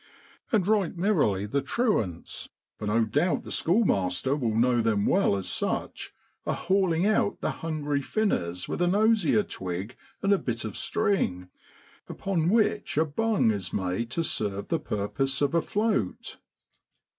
And 0.51 0.65
right 0.67 0.97
merrily 0.97 1.45
the 1.45 1.61
truants, 1.61 2.49
for 2.75 2.87
no 2.87 3.05
doubt 3.05 3.43
the 3.43 3.51
schoolmaster 3.51 4.35
will 4.35 4.55
know 4.55 4.81
them 4.81 5.05
well 5.05 5.35
as 5.35 5.47
such, 5.47 6.11
are 6.43 6.55
haul 6.55 6.91
ing 6.91 7.05
out 7.05 7.41
the 7.41 7.51
hungry 7.51 8.01
finners 8.01 8.67
with 8.67 8.81
an 8.81 8.95
osier 8.95 9.43
twig 9.43 9.95
and 10.23 10.33
a 10.33 10.39
bit 10.39 10.65
of 10.65 10.75
string, 10.75 11.49
upon 12.09 12.49
which 12.49 12.97
a 12.97 13.05
bung 13.05 13.51
is 13.51 13.71
made 13.73 14.09
to 14.09 14.23
serve 14.23 14.69
the 14.69 14.79
purpose 14.79 15.39
of 15.39 15.53
a 15.53 15.61
float. 15.61 16.37